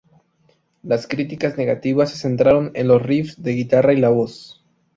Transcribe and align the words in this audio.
Las 0.81 1.05
críticas 1.05 1.59
negativas 1.59 2.09
se 2.09 2.17
centraron 2.17 2.71
en 2.73 2.87
los 2.87 3.03
riffs 3.03 3.39
de 3.43 3.51
guitarra 3.53 3.93
y 3.93 3.97
la 3.97 4.09
voz. 4.09 4.65